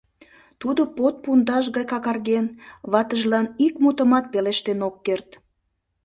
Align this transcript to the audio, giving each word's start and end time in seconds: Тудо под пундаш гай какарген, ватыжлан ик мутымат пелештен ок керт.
Тудо 0.61 0.81
под 0.97 1.15
пундаш 1.23 1.65
гай 1.75 1.85
какарген, 1.93 2.45
ватыжлан 2.91 3.45
ик 3.65 3.73
мутымат 3.83 4.25
пелештен 4.31 4.79
ок 4.87 4.95
керт. 5.05 5.29